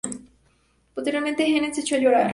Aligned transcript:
Posteriormente, 0.95 1.43
Heenan 1.45 1.75
se 1.75 1.81
echó 1.81 1.93
a 1.93 1.99
llorar. 1.99 2.29